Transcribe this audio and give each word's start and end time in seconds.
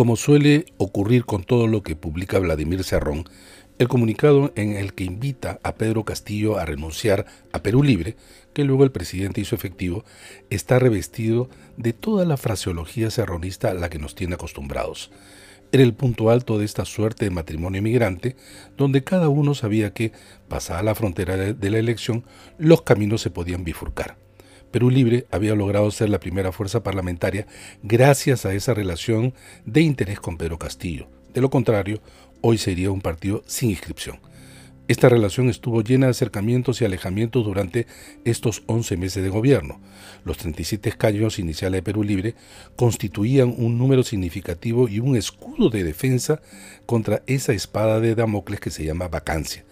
Como 0.00 0.16
suele 0.16 0.64
ocurrir 0.78 1.26
con 1.26 1.44
todo 1.44 1.66
lo 1.66 1.82
que 1.82 1.94
publica 1.94 2.38
Vladimir 2.38 2.84
Cerrón, 2.84 3.28
el 3.78 3.86
comunicado 3.86 4.50
en 4.56 4.74
el 4.74 4.94
que 4.94 5.04
invita 5.04 5.60
a 5.62 5.74
Pedro 5.74 6.06
Castillo 6.06 6.56
a 6.56 6.64
renunciar 6.64 7.26
a 7.52 7.62
Perú 7.62 7.82
Libre, 7.82 8.16
que 8.54 8.64
luego 8.64 8.84
el 8.84 8.92
presidente 8.92 9.42
hizo 9.42 9.54
efectivo, 9.54 10.06
está 10.48 10.78
revestido 10.78 11.50
de 11.76 11.92
toda 11.92 12.24
la 12.24 12.38
fraseología 12.38 13.10
serronista 13.10 13.72
a 13.72 13.74
la 13.74 13.90
que 13.90 13.98
nos 13.98 14.14
tiene 14.14 14.36
acostumbrados. 14.36 15.10
Era 15.70 15.82
el 15.82 15.92
punto 15.92 16.30
alto 16.30 16.58
de 16.58 16.64
esta 16.64 16.86
suerte 16.86 17.26
de 17.26 17.30
matrimonio 17.30 17.82
migrante, 17.82 18.36
donde 18.78 19.04
cada 19.04 19.28
uno 19.28 19.54
sabía 19.54 19.92
que, 19.92 20.12
pasada 20.48 20.82
la 20.82 20.94
frontera 20.94 21.36
de 21.36 21.70
la 21.70 21.78
elección, 21.78 22.24
los 22.56 22.80
caminos 22.80 23.20
se 23.20 23.28
podían 23.28 23.64
bifurcar. 23.64 24.16
Perú 24.70 24.90
Libre 24.90 25.26
había 25.30 25.54
logrado 25.54 25.90
ser 25.90 26.10
la 26.10 26.20
primera 26.20 26.52
fuerza 26.52 26.82
parlamentaria 26.82 27.46
gracias 27.82 28.46
a 28.46 28.54
esa 28.54 28.72
relación 28.72 29.34
de 29.64 29.80
interés 29.80 30.20
con 30.20 30.36
Pedro 30.36 30.58
Castillo. 30.58 31.08
De 31.34 31.40
lo 31.40 31.50
contrario, 31.50 32.00
hoy 32.40 32.58
sería 32.58 32.90
un 32.90 33.00
partido 33.00 33.42
sin 33.46 33.70
inscripción. 33.70 34.20
Esta 34.86 35.08
relación 35.08 35.48
estuvo 35.48 35.82
llena 35.82 36.06
de 36.06 36.10
acercamientos 36.10 36.80
y 36.80 36.84
alejamientos 36.84 37.44
durante 37.44 37.86
estos 38.24 38.64
11 38.66 38.96
meses 38.96 39.22
de 39.22 39.28
gobierno. 39.28 39.80
Los 40.24 40.38
37 40.38 40.88
escaños 40.88 41.38
iniciales 41.38 41.78
de 41.78 41.82
Perú 41.82 42.02
Libre 42.02 42.34
constituían 42.74 43.54
un 43.56 43.78
número 43.78 44.02
significativo 44.02 44.88
y 44.88 44.98
un 44.98 45.16
escudo 45.16 45.70
de 45.70 45.84
defensa 45.84 46.42
contra 46.86 47.22
esa 47.28 47.52
espada 47.52 48.00
de 48.00 48.16
Damocles 48.16 48.58
que 48.58 48.70
se 48.70 48.84
llama 48.84 49.06
vacancia 49.06 49.64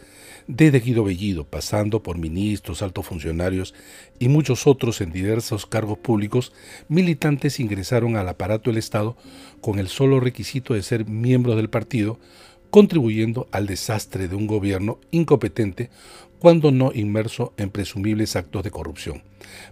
desde 0.49 0.81
Guido 0.81 1.05
Bellido, 1.05 1.45
pasando 1.45 2.03
por 2.03 2.17
ministros, 2.17 2.81
altos 2.81 3.07
funcionarios 3.07 3.75
y 4.19 4.29
muchos 4.29 4.67
otros 4.67 5.03
en 5.03 5.13
diversos 5.13 5.67
cargos 5.67 5.99
públicos, 5.99 6.53
militantes 6.89 7.61
ingresaron 7.61 8.17
al 8.17 8.29
aparato 8.29 8.71
del 8.71 8.79
Estado 8.79 9.17
con 9.61 9.79
el 9.79 9.89
solo 9.89 10.21
requisito 10.21 10.73
de 10.73 10.83
ser 10.83 11.07
miembros 11.07 11.57
del 11.57 11.69
partido, 11.69 12.19
contribuyendo 12.71 13.47
al 13.53 13.67
desastre 13.67 14.27
de 14.27 14.37
un 14.37 14.47
gobierno 14.47 14.99
incompetente 15.11 15.91
cuando 16.39 16.71
no 16.71 16.93
inmerso 16.95 17.53
en 17.59 17.69
presumibles 17.69 18.35
actos 18.35 18.65
de 18.65 18.71
corrupción. 18.71 19.25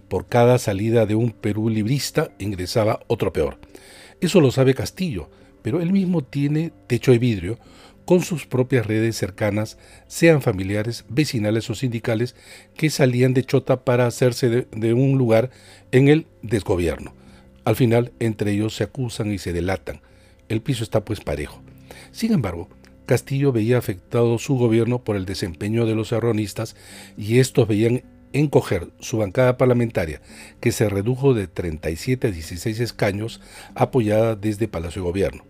Por 0.07 0.27
cada 0.27 0.59
salida 0.59 1.07
de 1.07 1.15
un 1.15 1.31
Perú 1.31 1.69
librista 1.69 2.29
ingresaba 2.37 2.99
otro 3.07 3.33
peor. 3.33 3.57
Eso 4.21 4.41
lo 4.41 4.51
sabe 4.51 4.75
Castillo, 4.75 5.29
pero 5.63 5.81
él 5.81 5.91
mismo 5.91 6.23
tiene 6.23 6.71
techo 6.85 7.11
de 7.11 7.19
vidrio 7.19 7.57
con 8.07 8.21
sus 8.21 8.45
propias 8.45 8.87
redes 8.87 9.17
cercanas, 9.17 9.77
sean 10.07 10.41
familiares, 10.41 11.03
vecinales 11.09 11.69
o 11.69 11.75
sindicales, 11.75 12.37
que 12.73 12.89
salían 12.89 13.33
de 13.33 13.43
Chota 13.43 13.83
para 13.83 14.07
hacerse 14.07 14.65
de, 14.71 14.93
un 14.93 15.17
lugar 15.17 15.49
en 15.91 16.07
el 16.07 16.25
desgobierno. 16.41 17.13
Al 17.65 17.75
final, 17.75 18.13
entre 18.21 18.53
ellos 18.53 18.73
se 18.77 18.85
acusan 18.85 19.33
y 19.33 19.39
se 19.39 19.51
delatan. 19.51 19.99
El 20.47 20.61
piso 20.61 20.85
está 20.85 21.03
pues 21.03 21.19
parejo. 21.19 21.61
Sin 22.13 22.31
embargo, 22.31 22.69
Castillo 23.07 23.51
veía 23.51 23.77
afectado 23.77 24.37
su 24.37 24.55
gobierno 24.55 25.03
por 25.03 25.17
el 25.17 25.25
desempeño 25.25 25.85
de 25.85 25.95
los 25.95 26.13
erronistas 26.13 26.77
y 27.17 27.39
estos 27.39 27.67
veían 27.67 28.03
encoger 28.31 28.87
su 29.01 29.17
bancada 29.17 29.57
parlamentaria, 29.57 30.21
que 30.61 30.71
se 30.71 30.87
redujo 30.87 31.33
de 31.33 31.47
37 31.47 32.27
a 32.27 32.31
16 32.31 32.79
escaños, 32.79 33.41
apoyada 33.75 34.37
desde 34.37 34.69
Palacio 34.69 35.01
de 35.01 35.09
Gobierno. 35.09 35.43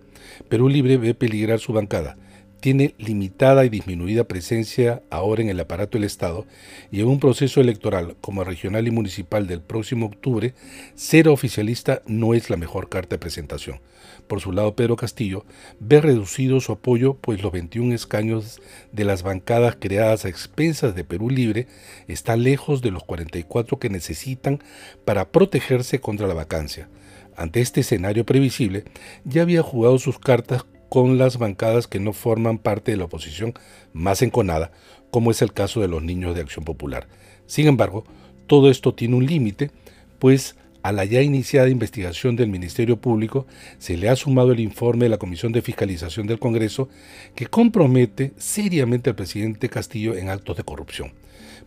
Perú 0.50 0.70
Libre 0.70 0.98
ve 0.98 1.14
peligrar 1.14 1.60
su 1.60 1.72
bancada, 1.72 2.18
tiene 2.60 2.96
limitada 2.98 3.66
y 3.66 3.70
disminuida 3.70 4.24
presencia 4.24 5.02
ahora 5.10 5.42
en 5.42 5.50
el 5.50 5.60
aparato 5.60 5.98
del 5.98 6.06
Estado 6.06 6.46
y 6.92 7.02
en 7.02 7.08
un 7.08 7.20
proceso 7.20 7.62
electoral 7.62 8.16
como 8.22 8.44
regional 8.44 8.88
y 8.88 8.92
municipal 8.92 9.48
del 9.48 9.62
próximo 9.62 10.08
octubre, 10.08 10.54
ser 10.96 11.28
oficialista 11.30 12.02
no 12.08 12.34
es 12.34 12.50
la 12.50 12.58
mejor 12.58 12.90
carta 12.90 13.16
de 13.16 13.20
presentación. 13.20 13.80
Por 14.28 14.42
su 14.42 14.52
lado, 14.52 14.76
Pedro 14.76 14.98
Castillo 14.98 15.46
ve 15.80 16.02
reducido 16.02 16.60
su 16.60 16.74
apoyo, 16.74 17.14
pues 17.14 17.42
los 17.42 17.52
21 17.52 17.96
escaños 17.96 18.62
de 18.92 19.06
las 19.06 19.24
bancadas 19.24 19.78
creadas 19.80 20.26
a 20.26 20.30
expensas 20.30 20.96
de 20.96 21.06
Perú 21.06 21.30
Libre 21.30 21.68
están 22.08 22.44
lejos 22.44 22.82
de 22.82 22.92
los 22.92 23.04
44 23.04 23.80
que 23.80 23.90
necesitan 23.90 24.62
para 25.06 25.30
protegerse 25.30 26.00
contra 26.00 26.28
la 26.28 26.34
vacancia. 26.34 26.90
Ante 27.38 27.62
este 27.62 27.82
escenario 27.82 28.26
previsible, 28.26 28.84
ya 29.24 29.44
había 29.44 29.62
jugado 29.62 30.00
sus 30.00 30.20
cartas 30.20 30.66
con 30.90 31.18
las 31.18 31.38
bancadas 31.38 31.88
que 31.88 32.00
no 32.00 32.14
forman 32.14 32.58
parte 32.58 32.92
de 32.92 32.98
la 32.98 33.06
oposición 33.06 33.54
más 33.94 34.22
enconada, 34.22 34.72
como 35.12 35.32
es 35.32 35.42
el 35.42 35.54
caso 35.54 35.82
de 35.82 35.88
los 35.88 36.04
niños 36.04 36.36
de 36.36 36.42
Acción 36.42 36.66
Popular. 36.66 37.08
Sin 37.46 37.68
embargo, 37.68 38.04
todo 38.48 38.70
esto 38.70 38.94
tiene 38.94 39.16
un 39.16 39.26
límite, 39.26 39.72
pues 40.20 40.56
a 40.84 40.92
la 40.94 41.04
ya 41.04 41.22
iniciada 41.22 41.70
investigación 41.70 42.36
del 42.36 42.50
Ministerio 42.50 42.98
Público 42.98 43.46
se 43.78 43.98
le 43.98 44.08
ha 44.08 44.16
sumado 44.16 44.54
el 44.54 44.62
informe 44.62 45.06
de 45.06 45.10
la 45.10 45.18
Comisión 45.18 45.52
de 45.52 45.62
Fiscalización 45.62 46.28
del 46.28 46.40
Congreso 46.40 46.88
que 47.36 47.48
compromete 47.48 48.32
seriamente 48.38 49.10
al 49.10 49.16
presidente 49.16 49.68
Castillo 49.68 50.16
en 50.16 50.30
actos 50.30 50.56
de 50.56 50.64
corrupción. 50.64 51.12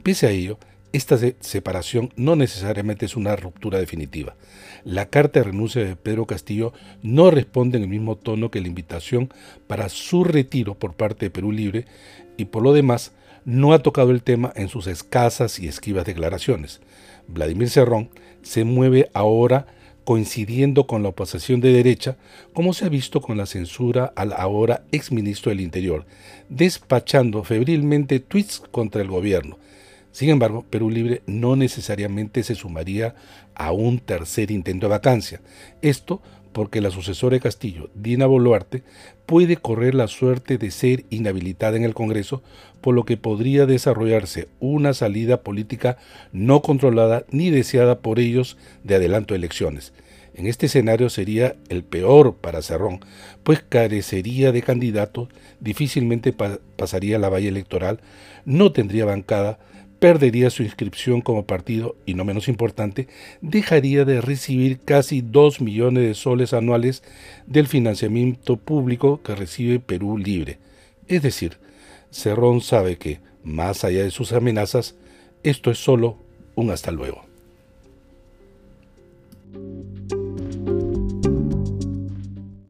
Pese 0.03 0.27
a 0.27 0.31
ello, 0.31 0.59
esta 0.93 1.19
separación 1.41 2.13
no 2.17 2.37
necesariamente 2.37 3.07
es 3.07 3.17
una 3.17 3.37
ruptura 3.37 3.79
definitiva. 3.79 4.35
La 4.85 5.07
carta 5.07 5.41
de 5.41 5.45
renuncia 5.45 5.85
de 5.85 5.97
Pedro 5.97 6.27
Castillo 6.27 6.73
no 7.03 7.31
responde 7.31 7.79
en 7.79 7.85
el 7.85 7.91
mismo 7.91 8.17
tono 8.17 8.51
que 8.51 8.61
la 8.61 8.69
invitación 8.69 9.33
para 9.67 9.89
su 9.89 10.25
retiro 10.25 10.75
por 10.75 10.95
parte 10.95 11.27
de 11.27 11.31
Perú 11.31 11.53
Libre 11.53 11.85
y 12.37 12.47
por 12.47 12.63
lo 12.63 12.73
demás 12.73 13.13
no 13.45 13.73
ha 13.73 13.79
tocado 13.81 14.11
el 14.11 14.23
tema 14.23 14.53
en 14.57 14.69
sus 14.69 14.87
escasas 14.87 15.59
y 15.59 15.69
esquivas 15.69 16.07
declaraciones. 16.07 16.81
Vladimir 17.29 17.71
Cerrón 17.71 18.11
se 18.43 18.65
mueve 18.65 19.11
ahora 19.15 19.67
coincidiendo 20.05 20.87
con 20.87 21.03
la 21.03 21.11
oposición 21.11 21.61
de 21.61 21.73
derecha, 21.73 22.17
como 22.53 22.73
se 22.73 22.85
ha 22.85 22.89
visto 22.89 23.21
con 23.21 23.37
la 23.37 23.47
censura 23.47 24.13
al 24.17 24.33
ahora 24.33 24.83
exministro 24.93 25.51
del 25.51 25.61
Interior, 25.61 26.05
despachando 26.49 27.45
febrilmente 27.45 28.19
tweets 28.19 28.61
contra 28.73 29.03
el 29.03 29.09
gobierno, 29.09 29.59
sin 30.13 30.31
embargo, 30.31 30.65
Perú 30.69 30.91
Libre 30.91 31.23
no 31.27 31.57
necesariamente 31.57 32.43
se 32.43 32.55
sumaría 32.55 33.15
a 33.55 33.73
un 33.73 33.99
tercer 33.99 34.51
intento 34.51 34.87
de 34.87 34.91
vacancia. 34.91 35.41
Esto 35.83 36.21
porque 36.53 36.81
la 36.81 36.91
sucesora 36.91 37.35
de 37.35 37.41
Castillo, 37.41 37.91
Dina 37.95 38.27
Boluarte, 38.27 38.83
puede 39.27 39.57
correr 39.57 39.95
la 39.95 40.09
suerte 40.09 40.59
de 40.59 40.71
ser 40.71 41.05
inhabilitada 41.11 41.77
en 41.77 41.85
el 41.85 41.95
Congreso, 41.95 42.43
por 42.81 42.95
lo 42.95 43.05
que 43.05 43.17
podría 43.17 43.67
desarrollarse 43.67 44.49
una 44.59 44.95
salida 44.95 45.43
política 45.43 45.99
no 46.33 46.63
controlada 46.63 47.25
ni 47.31 47.51
deseada 47.51 48.01
por 48.01 48.19
ellos 48.19 48.57
de 48.83 48.97
adelanto 48.97 49.35
de 49.35 49.39
elecciones. 49.39 49.93
En 50.35 50.47
este 50.47 50.67
escenario 50.67 51.11
sería 51.11 51.57
el 51.69 51.85
peor 51.85 52.37
para 52.37 52.63
Cerrón, 52.63 53.01
pues 53.43 53.63
carecería 53.69 54.53
de 54.53 54.63
candidatos, 54.63 55.29
difícilmente 55.61 56.33
pasaría 56.33 57.19
la 57.19 57.29
valla 57.29 57.49
electoral, 57.49 58.01
no 58.45 58.73
tendría 58.73 59.05
bancada, 59.05 59.59
perdería 60.01 60.51
su 60.51 60.63
inscripción 60.63 61.21
como 61.21 61.47
partido 61.47 61.95
y, 62.07 62.15
no 62.15 62.25
menos 62.25 62.49
importante, 62.49 63.07
dejaría 63.43 64.05
de 64.05 64.21
recibir 64.21 64.81
casi 64.81 65.21
2 65.21 65.61
millones 65.61 66.03
de 66.05 66.15
soles 66.15 66.53
anuales 66.55 67.05
del 67.47 67.69
financiamiento 67.69 68.57
público 68.57 69.23
que 69.23 69.37
recibe 69.37 69.79
Perú 69.79 70.19
Libre. 70.19 70.59
Es 71.07 71.23
decir, 71.23 71.59
Cerrón 72.11 72.63
sabe 72.63 72.97
que, 72.97 73.21
más 73.45 73.85
allá 73.85 74.03
de 74.03 74.11
sus 74.11 74.33
amenazas, 74.33 74.97
esto 75.43 75.71
es 75.71 75.79
solo 75.79 76.17
un 76.55 76.71
hasta 76.71 76.91
luego. 76.91 77.25